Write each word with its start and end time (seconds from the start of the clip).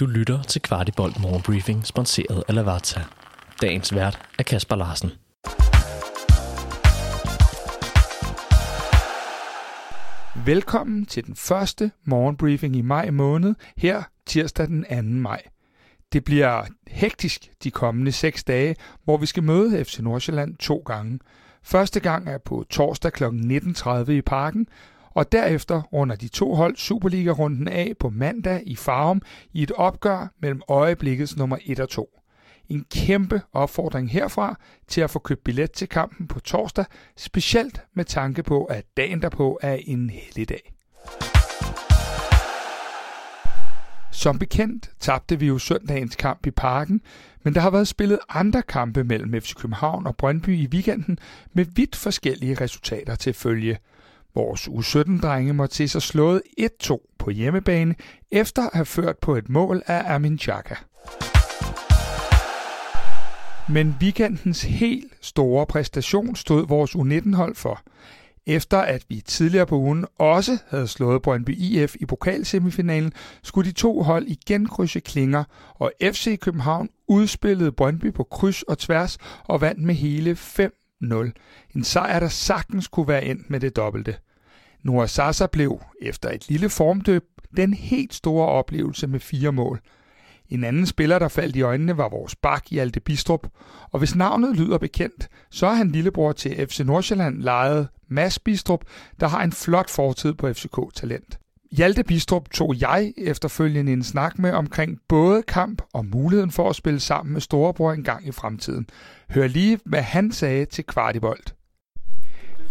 Du 0.00 0.06
lytter 0.06 0.42
til 0.42 0.62
Kvartibolt 0.62 1.20
Morgenbriefing, 1.20 1.86
sponsoreret 1.86 2.44
af 2.48 2.54
Lavazza. 2.54 3.00
Dagens 3.62 3.94
vært 3.94 4.18
er 4.38 4.42
Kasper 4.42 4.76
Larsen. 4.76 5.10
Velkommen 10.46 11.06
til 11.06 11.26
den 11.26 11.36
første 11.36 11.90
morgenbriefing 12.04 12.76
i 12.76 12.80
maj 12.80 13.10
måned, 13.10 13.54
her 13.76 14.02
tirsdag 14.26 14.66
den 14.66 14.84
2. 14.84 15.02
maj. 15.02 15.42
Det 16.12 16.24
bliver 16.24 16.64
hektisk 16.86 17.50
de 17.64 17.70
kommende 17.70 18.12
seks 18.12 18.44
dage, 18.44 18.76
hvor 19.04 19.16
vi 19.16 19.26
skal 19.26 19.42
møde 19.42 19.84
FC 19.84 19.98
Nordsjælland 19.98 20.56
to 20.56 20.82
gange. 20.86 21.18
Første 21.62 22.00
gang 22.00 22.28
er 22.28 22.38
på 22.38 22.64
torsdag 22.70 23.12
kl. 23.12 23.24
19.30 23.24 24.10
i 24.10 24.22
parken, 24.22 24.66
og 25.14 25.32
derefter 25.32 25.82
runder 25.82 26.16
de 26.16 26.28
to 26.28 26.54
hold 26.54 26.76
Superliga-runden 26.76 27.68
af 27.68 27.92
på 28.00 28.10
mandag 28.10 28.62
i 28.66 28.76
Farum 28.76 29.22
i 29.52 29.62
et 29.62 29.70
opgør 29.70 30.32
mellem 30.40 30.62
øjeblikkets 30.68 31.36
nummer 31.36 31.56
1 31.64 31.80
og 31.80 31.88
2. 31.88 32.20
En 32.68 32.84
kæmpe 32.90 33.42
opfordring 33.52 34.10
herfra 34.10 34.58
til 34.88 35.00
at 35.00 35.10
få 35.10 35.18
købt 35.18 35.44
billet 35.44 35.72
til 35.72 35.88
kampen 35.88 36.28
på 36.28 36.40
torsdag, 36.40 36.84
specielt 37.16 37.82
med 37.94 38.04
tanke 38.04 38.42
på, 38.42 38.64
at 38.64 38.84
dagen 38.96 39.22
derpå 39.22 39.58
er 39.62 39.74
en 39.74 40.10
helligdag. 40.10 40.72
Som 44.12 44.38
bekendt 44.38 44.90
tabte 45.00 45.38
vi 45.38 45.46
jo 45.46 45.58
søndagens 45.58 46.16
kamp 46.16 46.46
i 46.46 46.50
parken, 46.50 47.00
men 47.42 47.54
der 47.54 47.60
har 47.60 47.70
været 47.70 47.88
spillet 47.88 48.18
andre 48.28 48.62
kampe 48.62 49.04
mellem 49.04 49.40
FC 49.40 49.54
København 49.54 50.06
og 50.06 50.16
Brøndby 50.16 50.48
i 50.48 50.66
weekenden 50.66 51.18
med 51.52 51.64
vidt 51.64 51.96
forskellige 51.96 52.54
resultater 52.54 53.14
til 53.14 53.32
følge. 53.32 53.78
Vores 54.34 54.68
U17-drenge 54.68 55.52
måtte 55.52 55.74
se 55.74 55.88
sig 55.88 56.02
slået 56.02 56.42
1-2 56.60 57.16
på 57.18 57.30
hjemmebane, 57.30 57.94
efter 58.30 58.62
at 58.62 58.70
have 58.72 58.86
ført 58.86 59.18
på 59.18 59.36
et 59.36 59.48
mål 59.48 59.82
af 59.86 60.14
Amin 60.14 60.38
Chaka. 60.38 60.74
Men 63.68 63.96
weekendens 64.00 64.62
helt 64.62 65.12
store 65.20 65.66
præstation 65.66 66.36
stod 66.36 66.66
vores 66.66 66.90
U19-hold 66.96 67.54
for. 67.54 67.80
Efter 68.46 68.78
at 68.78 69.04
vi 69.08 69.20
tidligere 69.20 69.66
på 69.66 69.76
ugen 69.76 70.06
også 70.18 70.58
havde 70.68 70.88
slået 70.88 71.22
Brøndby 71.22 71.56
IF 71.58 71.96
i 72.00 72.06
pokalsemifinalen, 72.06 73.12
skulle 73.42 73.68
de 73.70 73.74
to 73.74 74.02
hold 74.02 74.26
igen 74.26 74.66
krydse 74.66 75.00
klinger, 75.00 75.44
og 75.74 75.92
FC 76.02 76.38
København 76.38 76.88
udspillede 77.08 77.72
Brøndby 77.72 78.12
på 78.12 78.24
kryds 78.24 78.62
og 78.62 78.78
tværs 78.78 79.18
og 79.44 79.60
vandt 79.60 79.82
med 79.82 79.94
hele 79.94 80.36
5 80.36 80.79
en 81.74 81.84
sejr, 81.84 82.20
der 82.20 82.28
sagtens 82.28 82.88
kunne 82.88 83.08
være 83.08 83.24
endt 83.24 83.50
med 83.50 83.60
det 83.60 83.76
dobbelte. 83.76 84.16
Noah 84.82 85.08
Sasa 85.08 85.46
blev, 85.46 85.80
efter 86.02 86.30
et 86.30 86.48
lille 86.48 86.68
formdøb, 86.68 87.24
den 87.56 87.74
helt 87.74 88.14
store 88.14 88.46
oplevelse 88.46 89.06
med 89.06 89.20
fire 89.20 89.52
mål. 89.52 89.80
En 90.48 90.64
anden 90.64 90.86
spiller, 90.86 91.18
der 91.18 91.28
faldt 91.28 91.56
i 91.56 91.62
øjnene, 91.62 91.96
var 91.96 92.08
vores 92.08 92.36
bak 92.36 92.66
Hjalte 92.70 93.00
Bistrup, 93.00 93.46
og 93.90 93.98
hvis 93.98 94.14
navnet 94.14 94.56
lyder 94.56 94.78
bekendt, 94.78 95.28
så 95.50 95.66
er 95.66 95.74
han 95.74 95.90
lillebror 95.90 96.32
til 96.32 96.66
FC 96.68 96.80
Nordsjælland 96.80 97.42
lejet 97.42 97.88
Mads 98.08 98.38
Bistrup, 98.38 98.84
der 99.20 99.28
har 99.28 99.42
en 99.42 99.52
flot 99.52 99.90
fortid 99.90 100.34
på 100.34 100.52
FCK-talent. 100.52 101.38
Hjalte 101.76 102.04
Bistrup 102.04 102.50
tog 102.50 102.74
jeg 102.80 103.12
efterfølgende 103.16 103.92
en 103.92 104.02
snak 104.02 104.38
med 104.38 104.52
omkring 104.52 105.00
både 105.08 105.42
kamp 105.42 105.82
og 105.92 106.06
muligheden 106.06 106.50
for 106.50 106.70
at 106.70 106.76
spille 106.76 107.00
sammen 107.00 107.32
med 107.32 107.40
storebror 107.40 107.92
en 107.92 108.04
gang 108.04 108.28
i 108.28 108.32
fremtiden. 108.32 108.86
Hør 109.30 109.46
lige, 109.46 109.78
hvad 109.84 110.02
han 110.02 110.32
sagde 110.32 110.64
til 110.64 110.84
Kvartibolt. 110.84 111.54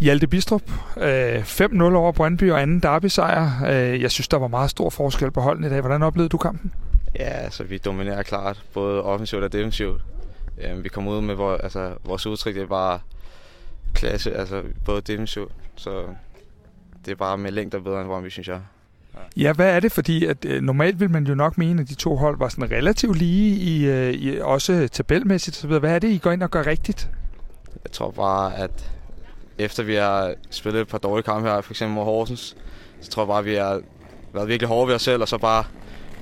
Hjalte 0.00 0.26
Bistrup, 0.26 0.62
øh, 0.96 1.42
5-0 1.42 1.82
over 1.82 2.12
Brøndby 2.12 2.50
og 2.50 2.62
anden 2.62 2.80
derbysejr. 2.80 3.64
Øh, 3.64 4.02
jeg 4.02 4.10
synes, 4.10 4.28
der 4.28 4.36
var 4.36 4.48
meget 4.48 4.70
stor 4.70 4.90
forskel 4.90 5.30
på 5.30 5.40
holdene 5.40 5.66
i 5.66 5.70
dag. 5.70 5.80
Hvordan 5.80 6.02
oplevede 6.02 6.28
du 6.28 6.38
kampen? 6.38 6.72
Ja, 7.14 7.24
altså 7.24 7.64
vi 7.64 7.78
dominerer 7.78 8.22
klart, 8.22 8.64
både 8.74 9.02
offensivt 9.02 9.44
og 9.44 9.52
defensivt. 9.52 10.02
Øh, 10.62 10.84
vi 10.84 10.88
kom 10.88 11.08
ud 11.08 11.20
med 11.20 11.34
vores, 11.34 11.60
altså, 11.62 11.94
vores 12.04 12.26
udtryk, 12.26 12.54
det 12.54 12.70
var 12.70 13.02
klasse, 13.94 14.34
altså 14.34 14.62
både 14.84 15.00
defensivt, 15.00 15.52
så 15.76 16.04
det 17.04 17.12
er 17.12 17.16
bare 17.16 17.38
med 17.38 17.50
længder 17.50 17.80
bedre 17.80 18.00
end 18.00 18.08
Brøndby, 18.08 18.28
synes 18.28 18.48
jeg. 18.48 18.60
Ja, 19.36 19.52
hvad 19.52 19.76
er 19.76 19.80
det? 19.80 19.92
Fordi 19.92 20.24
at, 20.26 20.44
øh, 20.44 20.62
normalt 20.62 21.00
vil 21.00 21.10
man 21.10 21.24
jo 21.24 21.34
nok 21.34 21.58
mene, 21.58 21.82
at 21.82 21.88
de 21.88 21.94
to 21.94 22.16
hold 22.16 22.38
var 22.38 22.48
sådan 22.48 22.70
relativt 22.70 23.18
lige, 23.18 23.56
i, 23.56 23.86
øh, 23.86 24.14
i 24.14 24.40
også 24.40 24.88
tabelmæssigt 24.92 25.64
osv. 25.64 25.78
Hvad 25.78 25.94
er 25.94 25.98
det, 25.98 26.08
I 26.08 26.18
går 26.18 26.30
ind 26.30 26.42
og 26.42 26.50
gør 26.50 26.66
rigtigt? 26.66 27.10
Jeg 27.84 27.92
tror 27.92 28.10
bare, 28.10 28.56
at 28.56 28.90
efter 29.58 29.82
vi 29.82 29.94
har 29.94 30.34
spillet 30.50 30.80
et 30.80 30.88
par 30.88 30.98
dårlige 30.98 31.24
kampe 31.24 31.48
her, 31.48 31.60
for 31.60 31.72
eksempel 31.72 31.94
mod 31.94 32.04
Horsens, 32.04 32.56
så 33.00 33.10
tror 33.10 33.22
jeg 33.22 33.28
bare, 33.28 33.38
at 33.38 33.44
vi 33.44 33.54
har 33.54 33.80
været 34.34 34.48
virkelig 34.48 34.68
hårde 34.68 34.88
ved 34.88 34.94
os 34.94 35.02
selv, 35.02 35.22
og 35.22 35.28
så 35.28 35.38
bare 35.38 35.64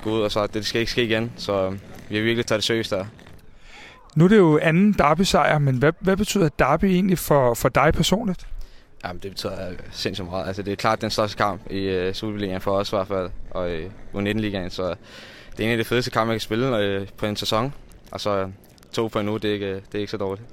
gå 0.03 0.11
ud, 0.11 0.21
og 0.21 0.31
så 0.31 0.47
det 0.47 0.67
skal 0.67 0.81
ikke 0.81 0.93
ske 0.93 1.05
igen. 1.05 1.33
Så 1.37 1.71
vi 2.09 2.17
har 2.17 2.23
virkelig 2.23 2.47
taget 2.47 2.59
det 2.59 2.65
seriøst 2.65 2.91
der. 2.91 3.05
Nu 4.17 4.25
er 4.25 4.29
det 4.29 4.37
jo 4.37 4.59
anden 4.63 4.93
derby-sejr, 4.93 5.59
men 5.59 5.77
hvad, 5.77 5.93
hvad 6.01 6.17
betyder 6.17 6.49
derby 6.59 6.85
egentlig 6.85 7.19
for, 7.19 7.55
for 7.55 7.69
dig 7.69 7.93
personligt? 7.95 8.47
Jamen, 9.09 9.23
det 9.23 9.31
betyder 9.31 9.71
sindssygt 9.93 10.29
meget. 10.29 10.47
Altså, 10.47 10.63
det 10.63 10.73
er 10.73 10.77
klart 10.77 11.01
den 11.01 11.11
største 11.11 11.37
kamp 11.37 11.71
i 11.71 12.09
uh, 12.09 12.13
Superligaen 12.13 12.61
for 12.61 12.73
os 12.73 12.93
i 12.93 12.97
hvert 12.97 13.09
fald, 13.09 13.31
og 13.51 13.71
i 13.73 13.85
U19-ligaen, 14.15 14.71
så 14.71 14.95
det 15.57 15.61
er 15.61 15.65
en 15.65 15.71
af 15.71 15.79
de 15.79 15.85
fedeste 15.85 16.11
kampe, 16.11 16.31
jeg 16.31 16.35
kan 16.35 16.41
spille 16.41 17.01
uh, 17.01 17.09
på 17.17 17.27
en 17.27 17.37
sæson. 17.37 17.75
Og 18.11 18.21
så 18.21 18.51
to 18.93 19.07
på 19.07 19.19
en 19.19 19.29
uge, 19.29 19.41
det 19.41 19.51
er 19.51 19.55
ikke, 19.55 19.75
det 19.75 19.95
er 19.95 19.99
ikke 19.99 20.11
så 20.11 20.17
dårligt. 20.17 20.49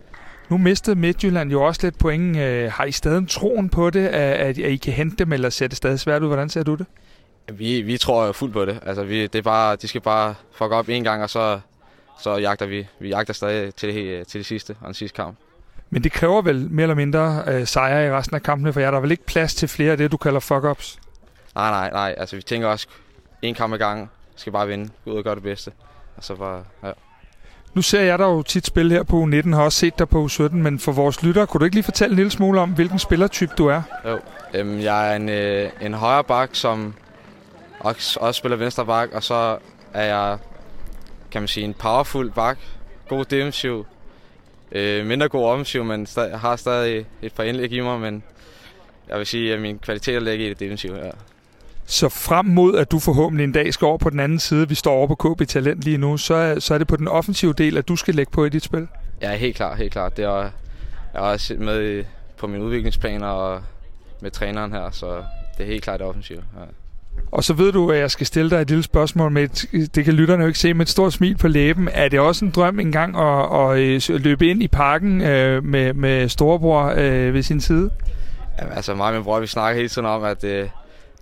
Nu 0.49 0.57
mistede 0.57 0.95
Midtjylland 0.95 1.51
jo 1.51 1.63
også 1.63 1.81
lidt 1.83 1.97
point. 1.97 2.38
Øh, 2.38 2.71
har 2.71 2.85
I 2.85 2.91
stadig 2.91 3.29
troen 3.29 3.69
på 3.69 3.89
det, 3.89 4.07
at, 4.07 4.39
at 4.39 4.57
I 4.57 4.77
kan 4.77 4.94
hente 4.94 5.15
dem, 5.15 5.33
eller 5.33 5.49
ser 5.49 5.67
det 5.67 5.77
stadig 5.77 5.99
svært 5.99 6.21
ud? 6.21 6.27
Hvordan 6.27 6.49
ser 6.49 6.63
du 6.63 6.75
det? 6.75 6.85
Vi, 7.53 7.81
vi 7.81 7.97
tror 7.97 8.31
fuldt 8.31 8.53
på 8.53 8.65
det. 8.65 8.79
Altså, 8.85 9.03
vi, 9.03 9.21
det 9.21 9.35
er 9.35 9.41
bare, 9.41 9.75
de 9.75 9.88
skal 9.88 10.01
bare 10.01 10.35
fuck 10.51 10.71
op 10.71 10.89
en 10.89 11.03
gang, 11.03 11.23
og 11.23 11.29
så, 11.29 11.59
så 12.21 12.38
jagter 12.38 12.65
vi. 12.65 12.88
Vi 12.99 13.09
jagter 13.09 13.33
stadig 13.33 13.75
til 13.75 13.94
det, 13.94 14.27
til 14.27 14.39
det 14.39 14.45
sidste 14.45 14.75
og 14.81 14.85
den 14.85 14.94
sidste 14.94 15.15
kamp. 15.15 15.38
Men 15.90 16.03
det 16.03 16.12
kræver 16.12 16.41
vel 16.41 16.72
mere 16.72 16.84
eller 16.84 16.96
mindre 16.96 17.44
øh, 17.47 17.68
sejre 17.68 18.07
i 18.07 18.12
resten 18.12 18.35
af 18.35 18.44
kampene, 18.44 18.73
for 18.73 18.79
jer 18.79 18.91
der 18.91 18.97
er 18.97 19.01
vel 19.01 19.12
ikke 19.12 19.25
plads 19.25 19.56
til 19.56 19.68
flere 19.68 19.91
af 19.91 19.97
det, 19.97 20.12
du 20.12 20.18
kalder 20.18 20.40
fuck-ups? 20.40 21.00
Nej, 21.56 21.69
nej, 21.69 21.90
nej. 21.91 22.16
Altså, 22.18 22.35
vi 22.35 22.41
tænker 22.41 22.68
også, 22.68 22.88
en 23.41 23.56
kamp 23.56 23.73
ad 23.73 23.78
gang 23.78 24.09
skal 24.35 24.51
bare 24.51 24.68
vinde. 24.68 24.90
Gå 25.06 25.12
ud 25.12 25.18
og 25.18 25.24
gøre 25.24 25.35
det 25.35 25.44
bedste. 25.44 25.72
Og 26.18 26.24
så 26.24 26.35
bare, 26.35 26.63
ja. 26.84 26.91
Nu 27.74 27.81
ser 27.81 28.01
jeg 28.01 28.19
dig 28.19 28.25
jo 28.25 28.41
tit 28.41 28.66
spille 28.66 28.94
her 28.94 29.03
på 29.03 29.24
U19, 29.24 29.56
har 29.56 29.63
også 29.63 29.79
set 29.79 30.00
dig 30.00 30.09
på 30.09 30.25
U17, 30.25 30.56
men 30.56 30.79
for 30.79 30.91
vores 30.91 31.24
lyttere, 31.24 31.47
kunne 31.47 31.59
du 31.59 31.66
ikke 31.66 31.75
lige 31.75 31.84
fortælle 31.84 32.12
en 32.12 32.16
lille 32.16 32.31
smule 32.31 32.62
om, 32.62 32.69
hvilken 32.69 33.00
spillertype 33.00 33.53
du 33.57 33.68
er? 33.68 33.81
Jo, 34.06 34.19
øhm, 34.53 34.79
jeg 34.79 35.12
er 35.12 35.16
en, 35.16 35.29
øh, 35.29 35.69
en 35.81 35.94
højre 35.94 36.24
bak, 36.24 36.50
som 36.53 36.94
også, 37.79 38.19
også 38.19 38.38
spiller 38.38 38.57
venstre 38.57 38.85
bak, 38.85 39.09
og 39.13 39.24
så 39.24 39.57
er 39.94 40.03
jeg, 40.03 40.38
kan 41.31 41.41
man 41.41 41.47
sige, 41.47 41.63
en 41.63 41.74
powerful 41.74 42.31
bak. 42.31 42.57
God 43.07 43.25
defensiv, 43.25 43.85
øh, 44.71 45.05
mindre 45.05 45.29
god 45.29 45.45
offensiv, 45.45 45.83
men 45.83 46.07
jeg 46.15 46.39
har 46.39 46.55
stadig 46.55 47.05
et 47.21 47.33
par 47.33 47.43
indlæg 47.43 47.71
i 47.71 47.79
mig, 47.79 47.99
men 47.99 48.23
jeg 49.09 49.17
vil 49.17 49.25
sige, 49.25 49.53
at 49.53 49.61
min 49.61 49.79
kvalitet 49.79 50.23
ligger 50.23 50.45
i 50.45 50.49
det 50.49 50.59
defensive, 50.59 50.97
ja. 50.97 51.11
Så 51.85 52.09
frem 52.09 52.45
mod, 52.45 52.77
at 52.77 52.91
du 52.91 52.99
forhåbentlig 52.99 53.43
en 53.43 53.51
dag 53.51 53.73
skal 53.73 53.85
over 53.85 53.97
på 53.97 54.09
den 54.09 54.19
anden 54.19 54.39
side, 54.39 54.69
vi 54.69 54.75
står 54.75 54.93
over 54.93 55.07
på 55.07 55.15
KB 55.15 55.47
Talent 55.47 55.81
lige 55.81 55.97
nu, 55.97 56.17
så 56.17 56.33
er, 56.33 56.59
så 56.59 56.73
er 56.73 56.77
det 56.77 56.87
på 56.87 56.95
den 56.95 57.07
offensive 57.07 57.53
del, 57.53 57.77
at 57.77 57.87
du 57.87 57.95
skal 57.95 58.15
lægge 58.15 58.31
på 58.31 58.45
i 58.45 58.49
dit 58.49 58.63
spil? 58.63 58.87
Ja, 59.21 59.35
helt 59.35 59.55
klart, 59.55 59.77
helt 59.77 59.91
klart. 59.91 60.17
Det 60.17 60.25
er, 60.25 60.37
jeg 60.39 60.51
er 61.13 61.19
også 61.19 61.55
med 61.59 62.03
på 62.37 62.47
mine 62.47 62.63
udviklingsplaner 62.63 63.27
og 63.27 63.61
med 64.21 64.31
træneren 64.31 64.71
her, 64.71 64.91
så 64.91 65.23
det 65.57 65.63
er 65.63 65.67
helt 65.67 65.83
klart 65.83 65.99
det 65.99 66.07
offensive. 66.07 66.43
Ja. 66.59 66.65
Og 67.31 67.44
så 67.44 67.53
ved 67.53 67.72
du, 67.72 67.91
at 67.91 68.00
jeg 68.00 68.12
skal 68.12 68.28
stille 68.28 68.50
dig 68.50 68.62
et 68.62 68.69
lille 68.69 68.84
spørgsmål 68.84 69.31
med, 69.31 69.44
et, 69.44 69.96
det 69.96 70.06
kan 70.06 70.13
lytterne 70.13 70.44
jo 70.44 70.47
ikke 70.47 70.59
se, 70.59 70.74
med 70.74 70.86
et 70.86 70.90
stort 70.90 71.13
smil 71.13 71.38
på 71.38 71.47
læben. 71.47 71.90
Er 71.91 72.08
det 72.09 72.19
også 72.19 72.46
en 72.46 72.52
drøm 72.52 72.80
engang 72.80 73.18
at, 73.18 73.62
at 73.62 73.80
øh, 73.80 74.16
at 74.16 74.22
løbe 74.22 74.47
ind 74.47 74.63
i 74.63 74.68
parken 74.68 75.22
øh, 75.22 75.63
med, 75.63 75.94
med 75.94 76.30
storebror 76.30 76.94
øh, 76.97 77.34
ved 77.34 77.44
sin 77.44 77.62
side? 77.62 77.90
Ja, 78.62 78.74
altså 78.75 78.96
mig 78.96 79.08
og 79.08 79.13
min 79.13 79.24
bror, 79.24 79.40
vi 79.40 79.47
snakker 79.47 79.78
hele 79.78 79.90
tiden 79.90 80.08
om, 80.08 80.24
at 80.24 80.44
øh, 80.44 80.52
det, 80.59 80.69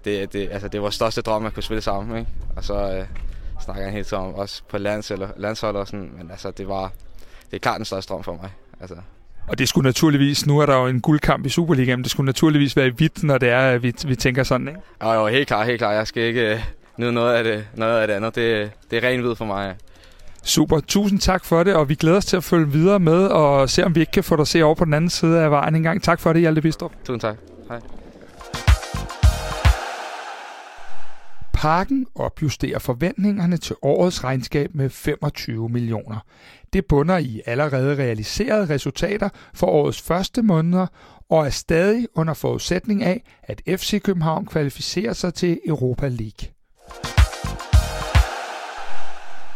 det, 0.05 0.33
det, 0.33 0.49
altså, 0.51 0.67
det 0.67 0.77
er 0.77 0.81
vores 0.81 0.95
største 0.95 1.21
drøm 1.21 1.45
at 1.45 1.53
kunne 1.53 1.63
spille 1.63 1.81
sammen. 1.81 2.17
Ikke? 2.17 2.29
Og 2.55 2.63
så 2.63 2.73
øh, 2.73 3.05
snakker 3.63 3.83
han 3.83 3.93
hele 3.93 4.05
tiden 4.05 4.23
om, 4.23 4.35
også 4.35 4.61
på 4.69 4.77
lands, 4.77 5.11
eller, 5.11 5.27
landshold 5.37 5.75
og 5.75 5.87
sådan. 5.87 6.11
Men 6.17 6.31
altså, 6.31 6.51
det 6.51 6.67
var 6.67 6.91
det 7.53 7.57
er 7.57 7.61
klart 7.61 7.77
den 7.77 7.85
største 7.85 8.13
drøm 8.13 8.23
for 8.23 8.33
mig. 8.33 8.51
Altså. 8.79 8.95
Og 9.47 9.59
det 9.59 9.69
skulle 9.69 9.85
naturligvis, 9.85 10.45
nu 10.45 10.59
er 10.59 10.65
der 10.65 10.75
jo 10.75 10.87
en 10.87 11.01
guldkamp 11.01 11.45
i 11.45 11.49
Superligaen, 11.49 11.99
men 11.99 12.03
det 12.03 12.11
skulle 12.11 12.25
naturligvis 12.25 12.75
være 12.77 12.87
i 12.87 12.89
hvidt, 12.89 13.23
når 13.23 13.37
det 13.37 13.49
er, 13.49 13.59
at 13.59 13.83
vi, 13.83 13.93
vi 14.05 14.15
tænker 14.15 14.43
sådan, 14.43 14.67
ikke? 14.67 14.79
Jo, 15.03 15.11
jo, 15.11 15.27
helt 15.27 15.47
klart, 15.47 15.65
helt 15.65 15.79
klart. 15.79 15.95
Jeg 15.95 16.07
skal 16.07 16.23
ikke 16.23 16.53
uh, 16.53 16.59
nyde 16.97 17.11
noget 17.13 17.33
af 17.33 17.43
det, 17.43 17.65
noget 17.73 17.99
af 17.99 18.07
det 18.07 18.13
andet. 18.13 18.35
Det, 18.35 18.71
det 18.91 19.03
er 19.03 19.09
ren 19.09 19.21
hvid 19.21 19.35
for 19.35 19.45
mig. 19.45 19.75
Super. 20.43 20.79
Tusind 20.79 21.19
tak 21.19 21.45
for 21.45 21.63
det, 21.63 21.75
og 21.75 21.89
vi 21.89 21.95
glæder 21.95 22.17
os 22.17 22.25
til 22.25 22.37
at 22.37 22.43
følge 22.43 22.71
videre 22.71 22.99
med 22.99 23.25
og 23.25 23.69
se, 23.69 23.85
om 23.85 23.95
vi 23.95 23.99
ikke 23.99 24.11
kan 24.11 24.23
få 24.23 24.35
dig 24.35 24.47
se 24.47 24.63
over 24.63 24.75
på 24.75 24.85
den 24.85 24.93
anden 24.93 25.09
side 25.09 25.39
af 25.39 25.51
vejen 25.51 25.75
en 25.75 25.83
gang. 25.83 26.03
Tak 26.03 26.19
for 26.19 26.33
det, 26.33 26.41
Hjalte 26.41 26.61
Bistrup. 26.61 26.91
Tusind 27.05 27.21
tak. 27.21 27.35
Hej. 27.69 27.79
Parken 31.63 32.05
opjusterer 32.15 32.79
forventningerne 32.79 33.57
til 33.57 33.75
årets 33.81 34.23
regnskab 34.23 34.75
med 34.75 34.89
25 34.89 35.69
millioner. 35.69 36.25
Det 36.73 36.85
bunder 36.85 37.17
i 37.17 37.41
allerede 37.45 37.95
realiserede 37.95 38.69
resultater 38.69 39.29
for 39.53 39.67
årets 39.67 40.01
første 40.01 40.41
måneder 40.41 40.87
og 41.29 41.45
er 41.45 41.49
stadig 41.49 42.07
under 42.15 42.33
forudsætning 42.33 43.03
af, 43.03 43.23
at 43.43 43.61
FC 43.67 44.01
København 44.01 44.45
kvalificerer 44.45 45.13
sig 45.13 45.33
til 45.33 45.59
Europa 45.65 46.07
League. 46.07 46.49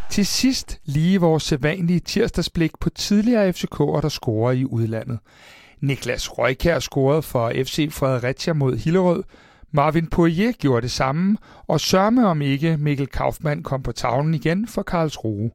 Til 0.10 0.26
sidst 0.26 0.80
lige 0.86 1.22
vores 1.22 1.44
sædvanlige 1.44 2.00
tirsdagsblik 2.00 2.72
på 2.80 2.90
tidligere 2.90 3.50
FCK'er, 3.50 4.02
der 4.02 4.10
scorer 4.10 4.52
i 4.52 4.66
udlandet. 4.66 5.20
Niklas 5.82 6.38
Røykær 6.38 6.80
scorede 6.80 7.22
for 7.22 7.52
FC 7.56 7.88
Fredericia 7.92 8.54
mod 8.54 8.78
Hillerød, 8.78 9.24
Marvin 9.78 10.08
Poirier 10.08 10.52
gjorde 10.52 10.82
det 10.82 10.92
samme, 10.92 11.38
og 11.68 11.80
sørme 11.80 12.28
om 12.28 12.42
ikke 12.42 12.78
Mikkel 12.78 13.08
Kaufmann 13.08 13.64
kom 13.64 13.84
på 13.84 13.92
tavlen 13.92 14.34
igen 14.34 14.68
for 14.68 14.82
Karlsruhe. 14.82 15.52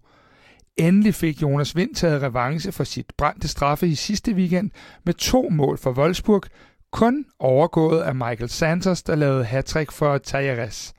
Endelig 0.76 1.14
fik 1.14 1.42
Jonas 1.42 1.76
Vind 1.76 1.94
taget 1.94 2.22
revanche 2.22 2.72
for 2.72 2.84
sit 2.84 3.06
brændte 3.18 3.48
straffe 3.48 3.86
i 3.86 3.94
sidste 3.94 4.32
weekend 4.32 4.70
med 5.04 5.14
to 5.14 5.48
mål 5.48 5.78
for 5.78 5.92
Wolfsburg, 5.92 6.42
kun 6.92 7.24
overgået 7.38 8.00
af 8.00 8.14
Michael 8.14 8.48
Santos, 8.48 9.02
der 9.02 9.14
lavede 9.14 9.44
hattrick 9.44 9.92
for 9.92 10.18
Tajeres. 10.18 10.92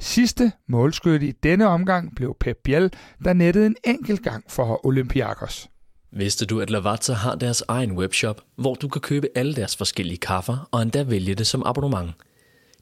Sidste 0.00 0.52
målskytte 0.68 1.26
i 1.26 1.32
denne 1.32 1.66
omgang 1.66 2.14
blev 2.16 2.36
Pep 2.40 2.56
Biel, 2.64 2.92
der 3.24 3.32
nettede 3.32 3.66
en 3.66 3.76
enkelt 3.84 4.22
gang 4.22 4.44
for 4.48 4.86
Olympiakos. 4.86 5.68
Vidste 6.12 6.46
du, 6.46 6.60
at 6.60 6.70
Lavazza 6.70 7.12
har 7.12 7.34
deres 7.34 7.62
egen 7.68 7.92
webshop, 7.92 8.40
hvor 8.56 8.74
du 8.74 8.88
kan 8.88 9.00
købe 9.00 9.28
alle 9.34 9.54
deres 9.54 9.76
forskellige 9.76 10.18
kaffer 10.18 10.68
og 10.72 10.82
endda 10.82 11.02
vælge 11.02 11.34
det 11.34 11.46
som 11.46 11.62
abonnement? 11.66 12.10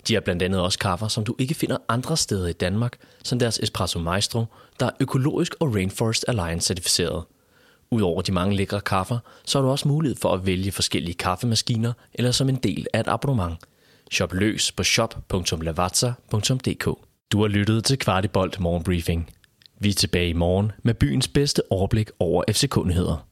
De 0.09 0.15
har 0.15 0.21
blandt 0.21 0.43
andet 0.43 0.61
også 0.61 0.79
kaffer, 0.79 1.09
som 1.09 1.25
du 1.25 1.35
ikke 1.39 1.55
finder 1.55 1.77
andre 1.89 2.17
steder 2.17 2.47
i 2.47 2.53
Danmark, 2.53 2.97
som 3.25 3.39
deres 3.39 3.59
Espresso 3.59 3.99
Maestro, 3.99 4.45
der 4.81 4.87
er 4.87 4.91
økologisk 5.01 5.55
og 5.61 5.75
Rainforest 5.75 6.25
Alliance 6.29 6.67
certificeret. 6.67 7.25
Udover 7.91 8.23
de 8.23 8.33
mange 8.33 8.57
lækre 8.57 8.81
kaffer, 8.81 9.19
så 9.45 9.59
har 9.59 9.65
du 9.65 9.71
også 9.71 9.89
mulighed 9.89 10.17
for 10.17 10.33
at 10.33 10.47
vælge 10.47 10.73
forskellige 10.73 11.15
kaffemaskiner 11.15 11.93
eller 12.15 12.31
som 12.31 12.49
en 12.49 12.57
del 12.57 12.87
af 12.93 13.01
et 13.01 13.09
abonnement. 13.09 13.59
Shop 14.13 14.33
løs 14.33 14.73
på 14.73 14.85
shop.lavazza.dk 14.85 16.85
Du 17.33 17.41
har 17.41 17.49
lyttet 17.49 17.85
til 17.85 17.99
Kvartibolt 17.99 18.61
Morgenbriefing. 18.61 19.31
Vi 19.81 19.89
er 19.89 19.95
tilbage 19.95 20.29
i 20.29 20.33
morgen 20.33 20.73
med 20.83 20.95
byens 20.95 21.29
bedste 21.29 21.63
overblik 21.71 22.11
over 22.19 22.45
FC-kundigheder. 22.51 23.27